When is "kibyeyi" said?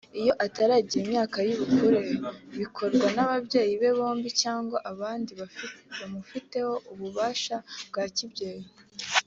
8.17-8.65